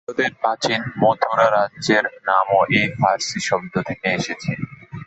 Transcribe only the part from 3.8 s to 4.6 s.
থেকে এসেছে।